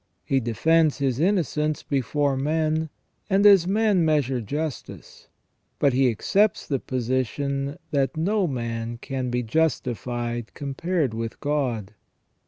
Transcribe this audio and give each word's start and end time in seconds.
He 0.25 0.39
defends 0.39 0.97
his 0.97 1.19
innocence 1.19 1.83
before 1.83 2.35
men, 2.35 2.89
and 3.29 3.45
as 3.45 3.67
men 3.67 4.03
measure 4.03 4.41
justice; 4.41 5.27
but 5.77 5.93
he 5.93 6.09
accepts 6.09 6.65
the 6.65 6.79
position 6.79 7.77
that 7.91 8.17
"no 8.17 8.47
man 8.47 8.97
can 8.97 9.29
be 9.29 9.43
justified 9.43 10.55
compared 10.55 11.13
with 11.13 11.39
God 11.39 11.93